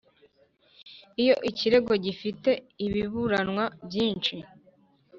Iyo 1.21 1.35
ikirego 1.49 1.93
gifite 2.05 2.49
ibiburanwa 2.85 3.65
byinshi 3.87 4.35